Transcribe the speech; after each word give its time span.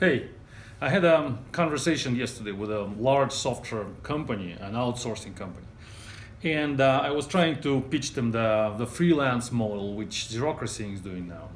Hey, 0.00 0.28
I 0.80 0.90
had 0.90 1.04
a 1.04 1.36
conversation 1.50 2.14
yesterday 2.14 2.52
with 2.52 2.70
a 2.70 2.82
large 3.00 3.32
software 3.32 3.86
company, 4.04 4.52
an 4.52 4.74
outsourcing 4.74 5.34
company. 5.34 5.66
And 6.44 6.80
uh, 6.80 7.00
I 7.02 7.10
was 7.10 7.26
trying 7.26 7.60
to 7.62 7.80
pitch 7.80 8.12
them 8.12 8.30
the, 8.30 8.76
the 8.78 8.86
freelance 8.86 9.50
model, 9.50 9.96
which 9.96 10.28
Zerocracy 10.30 10.94
is 10.94 11.00
doing 11.00 11.26
now, 11.26 11.48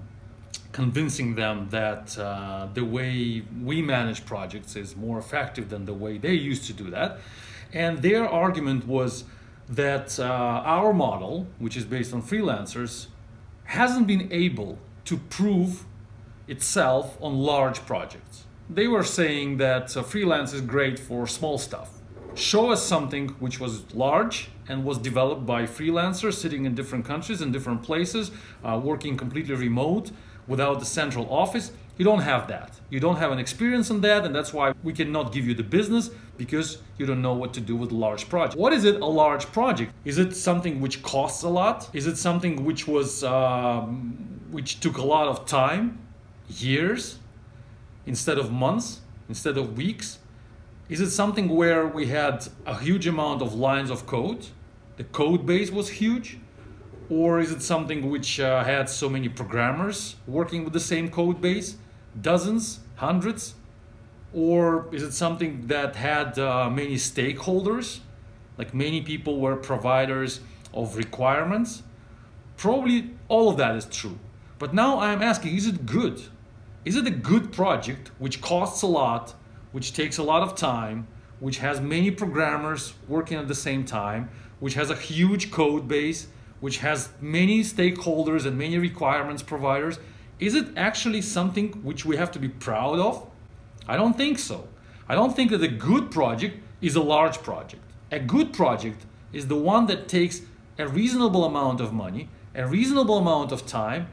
convincing 0.72 1.36
them 1.36 1.68
that 1.70 2.18
uh, 2.18 2.66
the 2.74 2.84
way 2.84 3.44
we 3.62 3.80
manage 3.80 4.26
projects 4.26 4.74
is 4.74 4.96
more 4.96 5.20
effective 5.20 5.68
than 5.68 5.84
the 5.84 5.94
way 5.94 6.18
they 6.18 6.34
used 6.34 6.64
to 6.64 6.72
do 6.72 6.90
that. 6.90 7.20
And 7.72 8.02
their 8.02 8.28
argument 8.28 8.88
was 8.88 9.22
that 9.68 10.18
uh, 10.18 10.24
our 10.24 10.92
model, 10.92 11.46
which 11.60 11.76
is 11.76 11.84
based 11.84 12.12
on 12.12 12.22
freelancers, 12.22 13.06
hasn't 13.66 14.08
been 14.08 14.32
able 14.32 14.78
to 15.04 15.18
prove 15.30 15.84
itself 16.48 17.16
on 17.20 17.38
large 17.38 17.84
projects. 17.86 18.44
They 18.68 18.88
were 18.88 19.04
saying 19.04 19.58
that 19.58 19.96
uh, 19.96 20.02
freelance 20.02 20.52
is 20.52 20.60
great 20.60 20.98
for 20.98 21.26
small 21.26 21.58
stuff. 21.58 21.90
Show 22.34 22.70
us 22.70 22.82
something 22.82 23.28
which 23.40 23.60
was 23.60 23.92
large 23.94 24.48
and 24.68 24.84
was 24.84 24.96
developed 24.96 25.44
by 25.44 25.64
freelancers 25.64 26.34
sitting 26.34 26.64
in 26.64 26.74
different 26.74 27.04
countries 27.04 27.42
in 27.42 27.52
different 27.52 27.82
places, 27.82 28.30
uh, 28.64 28.80
working 28.82 29.16
completely 29.16 29.54
remote 29.54 30.10
without 30.46 30.80
the 30.80 30.86
central 30.86 31.30
office. 31.30 31.72
You 31.98 32.04
don't 32.06 32.22
have 32.22 32.48
that. 32.48 32.80
You 32.88 33.00
don't 33.00 33.16
have 33.16 33.32
an 33.32 33.38
experience 33.38 33.90
in 33.90 34.00
that, 34.00 34.24
and 34.24 34.34
that's 34.34 34.52
why 34.52 34.72
we 34.82 34.92
cannot 34.94 35.32
give 35.32 35.46
you 35.46 35.54
the 35.54 35.62
business 35.62 36.10
because 36.38 36.78
you 36.96 37.04
don't 37.04 37.20
know 37.20 37.34
what 37.34 37.52
to 37.54 37.60
do 37.60 37.76
with 37.76 37.92
large 37.92 38.28
project. 38.28 38.56
What 38.56 38.72
is 38.72 38.84
it 38.84 39.00
a 39.00 39.06
large 39.06 39.44
project? 39.52 39.92
Is 40.04 40.18
it 40.18 40.34
something 40.34 40.80
which 40.80 41.02
costs 41.02 41.42
a 41.42 41.48
lot? 41.48 41.90
Is 41.92 42.06
it 42.06 42.16
something 42.16 42.64
which 42.64 42.88
was 42.88 43.22
um, 43.22 44.40
which 44.50 44.80
took 44.80 44.96
a 44.96 45.02
lot 45.02 45.28
of 45.28 45.44
time? 45.44 45.98
Years 46.48 47.18
instead 48.06 48.38
of 48.38 48.50
months, 48.50 49.00
instead 49.28 49.56
of 49.56 49.76
weeks? 49.76 50.18
Is 50.88 51.00
it 51.00 51.10
something 51.10 51.48
where 51.48 51.86
we 51.86 52.06
had 52.06 52.48
a 52.66 52.78
huge 52.78 53.06
amount 53.06 53.40
of 53.42 53.54
lines 53.54 53.90
of 53.90 54.06
code? 54.06 54.46
The 54.96 55.04
code 55.04 55.46
base 55.46 55.70
was 55.70 55.88
huge? 55.88 56.38
Or 57.08 57.40
is 57.40 57.50
it 57.50 57.62
something 57.62 58.10
which 58.10 58.40
uh, 58.40 58.64
had 58.64 58.88
so 58.88 59.08
many 59.08 59.28
programmers 59.28 60.16
working 60.26 60.64
with 60.64 60.72
the 60.72 60.80
same 60.80 61.08
code 61.08 61.40
base? 61.40 61.76
Dozens? 62.20 62.80
Hundreds? 62.96 63.54
Or 64.34 64.88
is 64.92 65.02
it 65.02 65.12
something 65.12 65.66
that 65.66 65.96
had 65.96 66.38
uh, 66.38 66.70
many 66.70 66.96
stakeholders? 66.96 68.00
Like 68.58 68.74
many 68.74 69.00
people 69.02 69.40
were 69.40 69.56
providers 69.56 70.40
of 70.72 70.96
requirements? 70.96 71.82
Probably 72.56 73.10
all 73.28 73.48
of 73.48 73.56
that 73.56 73.76
is 73.76 73.84
true. 73.86 74.18
But 74.62 74.72
now 74.72 75.00
I'm 75.00 75.24
asking 75.24 75.56
is 75.56 75.66
it 75.66 75.86
good? 75.86 76.22
Is 76.84 76.94
it 76.94 77.04
a 77.04 77.10
good 77.10 77.50
project 77.50 78.12
which 78.20 78.40
costs 78.40 78.80
a 78.82 78.86
lot, 78.86 79.34
which 79.72 79.92
takes 79.92 80.18
a 80.18 80.22
lot 80.22 80.42
of 80.42 80.54
time, 80.54 81.08
which 81.40 81.58
has 81.58 81.80
many 81.80 82.12
programmers 82.12 82.94
working 83.08 83.38
at 83.38 83.48
the 83.48 83.56
same 83.56 83.84
time, 83.84 84.30
which 84.60 84.74
has 84.74 84.88
a 84.88 84.94
huge 84.94 85.50
code 85.50 85.88
base, 85.88 86.28
which 86.60 86.78
has 86.78 87.08
many 87.20 87.64
stakeholders 87.64 88.46
and 88.46 88.56
many 88.56 88.78
requirements 88.78 89.42
providers? 89.42 89.98
Is 90.38 90.54
it 90.54 90.68
actually 90.76 91.22
something 91.22 91.72
which 91.82 92.04
we 92.04 92.16
have 92.16 92.30
to 92.30 92.38
be 92.38 92.48
proud 92.48 93.00
of? 93.00 93.28
I 93.88 93.96
don't 93.96 94.16
think 94.16 94.38
so. 94.38 94.68
I 95.08 95.16
don't 95.16 95.34
think 95.34 95.50
that 95.50 95.64
a 95.64 95.76
good 95.90 96.12
project 96.12 96.62
is 96.80 96.94
a 96.94 97.02
large 97.02 97.42
project. 97.42 97.82
A 98.12 98.20
good 98.20 98.52
project 98.52 99.06
is 99.32 99.48
the 99.48 99.56
one 99.56 99.86
that 99.86 100.06
takes 100.06 100.42
a 100.78 100.86
reasonable 100.86 101.44
amount 101.44 101.80
of 101.80 101.92
money, 101.92 102.28
a 102.54 102.64
reasonable 102.64 103.18
amount 103.18 103.50
of 103.50 103.66
time, 103.66 104.06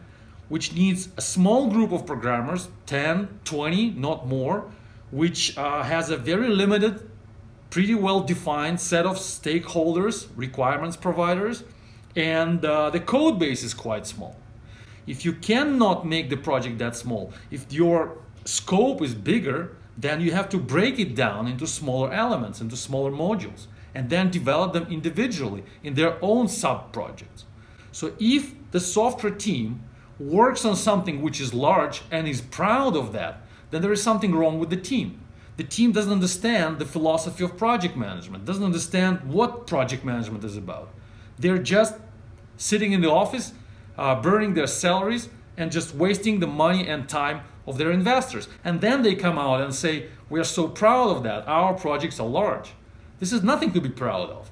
which 0.49 0.73
needs 0.73 1.09
a 1.15 1.21
small 1.21 1.67
group 1.67 1.91
of 1.91 2.05
programmers 2.05 2.69
10 2.87 3.39
20 3.45 3.91
not 3.91 4.27
more 4.27 4.65
which 5.11 5.57
uh, 5.57 5.83
has 5.83 6.09
a 6.09 6.17
very 6.17 6.49
limited 6.49 7.09
pretty 7.69 7.95
well 7.95 8.21
defined 8.21 8.79
set 8.79 9.05
of 9.05 9.17
stakeholders 9.17 10.27
requirements 10.35 10.97
providers 10.97 11.63
and 12.15 12.65
uh, 12.65 12.89
the 12.89 12.99
code 12.99 13.39
base 13.39 13.63
is 13.63 13.73
quite 13.73 14.07
small. 14.07 14.35
If 15.05 15.23
you 15.23 15.33
cannot 15.33 16.05
make 16.05 16.29
the 16.29 16.37
project 16.37 16.79
that 16.79 16.95
small 16.95 17.31
if 17.51 17.71
your 17.71 18.17
scope 18.45 19.01
is 19.01 19.15
bigger 19.15 19.75
then 19.97 20.21
you 20.21 20.31
have 20.31 20.49
to 20.49 20.57
break 20.57 20.97
it 20.97 21.13
down 21.13 21.47
into 21.47 21.67
smaller 21.67 22.11
elements 22.11 22.61
into 22.61 22.75
smaller 22.75 23.11
modules 23.11 23.67
and 23.93 24.09
then 24.09 24.29
develop 24.29 24.73
them 24.73 24.87
individually 24.89 25.63
in 25.83 25.95
their 25.95 26.17
own 26.23 26.47
sub 26.47 26.91
projects 26.91 27.45
so 27.91 28.13
if 28.19 28.53
the 28.71 28.79
software 28.79 29.33
team 29.33 29.81
works 30.19 30.65
on 30.65 30.75
something 30.75 31.21
which 31.21 31.39
is 31.39 31.53
large 31.53 32.01
and 32.11 32.27
is 32.27 32.41
proud 32.41 32.95
of 32.95 33.13
that, 33.13 33.41
then 33.71 33.81
there 33.81 33.93
is 33.93 34.03
something 34.03 34.35
wrong 34.35 34.59
with 34.59 34.69
the 34.69 34.77
team. 34.77 35.21
The 35.57 35.63
team 35.63 35.91
doesn't 35.91 36.11
understand 36.11 36.79
the 36.79 36.85
philosophy 36.85 37.43
of 37.43 37.57
project 37.57 37.95
management, 37.95 38.45
doesn't 38.45 38.63
understand 38.63 39.23
what 39.23 39.67
project 39.67 40.05
management 40.05 40.43
is 40.43 40.55
about. 40.55 40.89
They're 41.37 41.57
just 41.57 41.95
sitting 42.57 42.91
in 42.91 43.01
the 43.01 43.09
office, 43.09 43.53
uh, 43.97 44.21
burning 44.21 44.53
their 44.53 44.67
salaries, 44.67 45.29
and 45.57 45.71
just 45.71 45.93
wasting 45.93 46.39
the 46.39 46.47
money 46.47 46.87
and 46.87 47.09
time 47.09 47.41
of 47.67 47.77
their 47.77 47.91
investors. 47.91 48.47
And 48.63 48.81
then 48.81 49.03
they 49.03 49.15
come 49.15 49.37
out 49.37 49.61
and 49.61 49.75
say, 49.75 50.07
We 50.29 50.39
are 50.39 50.45
so 50.45 50.67
proud 50.67 51.09
of 51.09 51.23
that. 51.23 51.47
Our 51.47 51.73
projects 51.73 52.19
are 52.19 52.27
large. 52.27 52.71
This 53.19 53.33
is 53.33 53.43
nothing 53.43 53.73
to 53.73 53.81
be 53.81 53.89
proud 53.89 54.29
of. 54.29 54.49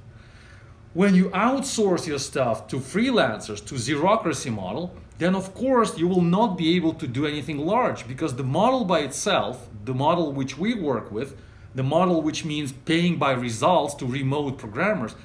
When 0.94 1.16
you 1.16 1.30
outsource 1.30 2.08
your 2.08 2.20
stuff 2.20 2.68
to 2.68 2.78
freelancers, 2.78 3.66
to 3.68 3.76
Zerocracy 3.76 4.54
model, 4.54 4.94
then 5.18 5.36
of 5.36 5.54
course 5.54 5.98
you 5.98 6.08
will 6.08 6.22
not 6.22 6.58
be 6.58 6.76
able 6.76 6.94
to 6.94 7.08
do 7.08 7.26
anything 7.26 7.58
large 7.58 8.08
because 8.08 8.36
the 8.36 8.44
model 8.44 8.86
by 8.86 9.00
itself, 9.00 9.70
the 9.86 9.94
model 9.94 10.32
which 10.32 10.58
we 10.58 10.74
work 10.74 11.12
with, 11.12 11.36
the 11.76 11.84
model 11.84 12.22
which 12.22 12.46
means 12.46 12.72
paying 12.72 13.18
by 13.18 13.32
results 13.32 13.94
to 13.96 14.06
remote 14.06 14.58
programmers, 14.58 15.16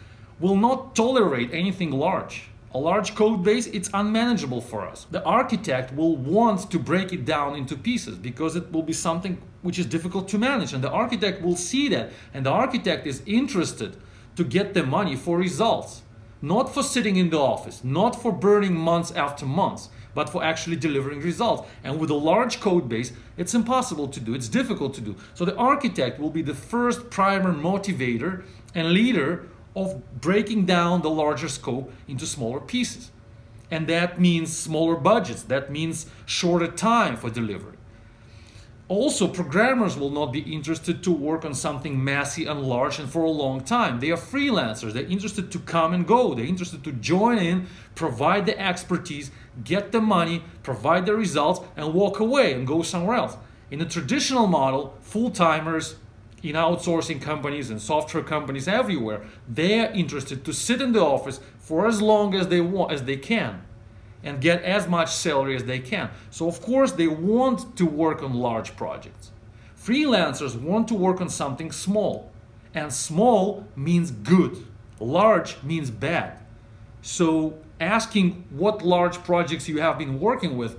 will 0.41 0.57
not 0.57 0.95
tolerate 0.95 1.53
anything 1.53 1.91
large. 1.91 2.45
A 2.75 2.79
large 2.79 3.15
code 3.15 3.45
base, 3.45 3.67
it's 3.67 3.91
unmanageable 3.93 4.63
for 4.63 4.87
us. 4.87 5.07
The 5.11 5.23
architect 5.25 5.95
will 5.95 6.17
want 6.17 6.71
to 6.71 6.79
break 6.79 7.13
it 7.13 7.27
down 7.27 7.55
into 7.55 7.77
pieces 7.77 8.17
because 8.17 8.57
it 8.57 8.73
will 8.73 8.83
be 8.83 8.95
something 8.95 9.41
which 9.61 9.79
is 9.79 9.85
difficult 9.85 10.27
to 10.29 10.39
manage. 10.39 10.73
And 10.73 10.83
the 10.83 10.91
architect 10.91 11.43
will 11.43 11.57
see 11.57 11.89
that. 11.89 12.13
And 12.33 12.47
the 12.47 12.51
architect 12.51 13.07
is 13.07 13.23
interested 13.27 13.97
to 14.37 14.45
get 14.45 14.73
the 14.73 14.85
money 14.85 15.17
for 15.17 15.37
results 15.37 16.01
not 16.43 16.75
for 16.75 16.83
sitting 16.83 17.17
in 17.17 17.31
the 17.31 17.39
office, 17.39 17.83
not 17.85 18.21
for 18.21 18.33
burning 18.33 18.75
months 18.75 19.13
after 19.13 19.47
months, 19.47 19.89
but 20.15 20.29
for 20.29 20.45
actually 20.45 20.77
delivering 20.77 21.21
results. 21.21 21.67
And 21.85 21.99
with 21.99 22.11
a 22.11 22.15
large 22.15 22.61
code 22.61 22.89
base, 22.89 23.13
it's 23.37 23.55
impossible 23.55 24.09
to 24.09 24.21
do, 24.21 24.35
it's 24.35 24.49
difficult 24.49 24.93
to 24.95 25.01
do. 25.01 25.17
So 25.35 25.45
the 25.45 25.57
architect 25.57 26.19
will 26.19 26.31
be 26.31 26.43
the 26.43 26.55
first 26.55 27.09
primer 27.09 27.53
motivator 27.53 28.43
and 28.75 28.93
leader 28.93 29.49
of 29.75 30.21
breaking 30.21 30.67
down 30.67 31.01
the 31.03 31.11
larger 31.11 31.49
scope 31.49 31.93
into 32.09 32.27
smaller 32.27 32.61
pieces. 32.61 33.11
And 33.71 33.87
that 33.87 34.21
means 34.21 34.55
smaller 34.55 34.97
budgets, 34.97 35.45
that 35.45 35.71
means 35.71 36.07
shorter 36.27 36.67
time 36.67 37.17
for 37.17 37.31
delivery. 37.31 37.77
Also, 38.93 39.27
programmers 39.27 39.97
will 39.97 40.11
not 40.11 40.35
be 40.35 40.41
interested 40.41 41.03
to 41.03 41.11
work 41.11 41.47
on 41.47 41.55
something 41.55 42.05
messy 42.05 42.45
and 42.45 42.61
large 42.61 42.99
and 42.99 43.09
for 43.09 43.25
a 43.25 43.31
long 43.31 43.63
time. 43.63 44.01
They 44.01 44.11
are 44.11 44.19
freelancers. 44.19 44.93
They're 44.93 45.05
interested 45.05 45.51
to 45.53 45.61
come 45.61 45.95
and 45.95 46.07
go. 46.07 46.35
They're 46.35 46.45
interested 46.45 46.85
to 46.85 46.93
join 46.93 47.39
in, 47.39 47.69
provide 47.95 48.45
the 48.45 48.61
expertise, 48.61 49.31
get 49.65 49.93
the 49.93 50.03
money, 50.03 50.45
provide 50.63 51.07
the 51.07 51.17
results, 51.17 51.63
and 51.75 51.95
walk 51.95 52.21
away 52.21 52.53
and 52.53 52.67
go 52.67 52.83
somewhere 52.83 53.17
else. 53.17 53.39
In 53.71 53.79
the 53.79 53.87
traditional 53.87 54.47
model, 54.47 54.95
full 55.01 55.31
timers 55.31 55.97
in 56.43 56.55
outsourcing 56.55 57.23
companies 57.23 57.71
and 57.71 57.81
software 57.81 58.23
companies 58.23 58.69
everywhere, 58.69 59.23
they 59.49 59.81
are 59.81 59.91
interested 59.93 60.45
to 60.45 60.53
sit 60.53 60.83
in 60.83 60.93
the 60.93 61.01
office 61.01 61.41
for 61.59 61.87
as 61.87 62.03
long 62.03 62.35
as 62.35 62.49
they 62.49 62.61
want 62.61 62.93
as 62.93 63.05
they 63.05 63.17
can 63.17 63.63
and 64.23 64.41
get 64.41 64.63
as 64.63 64.87
much 64.87 65.13
salary 65.13 65.57
as 65.57 65.65
they 65.65 65.79
can. 65.79 66.11
So, 66.31 66.49
of 66.49 66.61
course, 66.61 66.93
they 66.93 67.09
want 67.09 67.77
to 67.77 67.87
work 67.87 68.23
on 68.23 68.35
large 68.35 68.77
projects. 68.77 69.33
Freelancers 69.77 70.61
want 70.61 70.89
to 70.89 70.95
work 70.95 71.21
on 71.21 71.29
something 71.29 71.73
small, 71.73 72.31
and 72.75 72.93
small 72.93 73.67
means 73.75 74.11
good, 74.11 74.65
large 75.01 75.61
means 75.63 75.91
bad. 75.91 76.39
So, 77.01 77.59
asking 77.81 78.45
what 78.51 78.83
large 78.83 79.25
projects 79.25 79.69
you 79.69 79.81
have 79.81 79.99
been 79.99 80.21
working 80.21 80.57
with, 80.57 80.79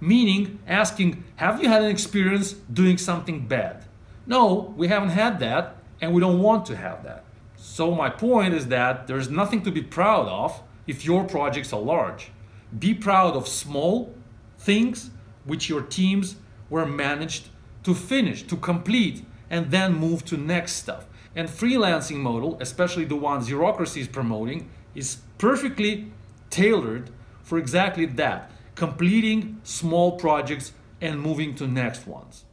meaning 0.00 0.60
asking, 0.66 1.24
have 1.36 1.62
you 1.62 1.68
had 1.68 1.82
an 1.82 1.90
experience 1.90 2.52
doing 2.52 2.96
something 2.96 3.46
bad? 3.46 3.84
No, 4.26 4.74
we 4.76 4.88
haven't 4.88 5.10
had 5.10 5.40
that, 5.40 5.76
and 6.00 6.14
we 6.14 6.20
don't 6.20 6.40
want 6.40 6.64
to 6.66 6.76
have 6.76 7.04
that. 7.04 7.24
So, 7.56 7.94
my 7.94 8.08
point 8.08 8.54
is 8.54 8.68
that 8.68 9.06
there's 9.06 9.28
nothing 9.28 9.62
to 9.62 9.70
be 9.70 9.82
proud 9.82 10.26
of 10.26 10.62
if 10.86 11.04
your 11.04 11.24
projects 11.24 11.72
are 11.72 11.80
large. 11.80 12.30
Be 12.76 12.94
proud 12.94 13.36
of 13.36 13.48
small 13.48 14.14
things 14.58 15.10
which 15.44 15.68
your 15.68 15.82
teams 15.82 16.36
were 16.68 16.84
managed 16.84 17.48
to 17.84 17.94
finish, 17.94 18.42
to 18.44 18.56
complete, 18.56 19.24
and 19.48 19.70
then 19.70 19.94
move 19.94 20.24
to 20.26 20.36
next 20.36 20.72
stuff. 20.72 21.06
And 21.34 21.48
freelancing 21.48 22.16
model, 22.16 22.58
especially 22.60 23.04
the 23.04 23.16
one 23.16 23.40
Zerocracy 23.40 24.02
is 24.02 24.08
promoting, 24.08 24.70
is 24.94 25.18
perfectly 25.38 26.12
tailored 26.50 27.10
for 27.42 27.58
exactly 27.58 28.04
that, 28.04 28.50
completing 28.74 29.60
small 29.62 30.18
projects 30.18 30.72
and 31.00 31.20
moving 31.20 31.54
to 31.54 31.66
next 31.66 32.06
ones. 32.06 32.44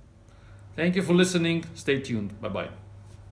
Thank 0.75 0.95
you 0.95 1.01
for 1.01 1.13
listening. 1.13 1.65
Stay 1.73 1.99
tuned. 1.99 2.39
Bye 2.41 2.49
bye. 2.49 2.84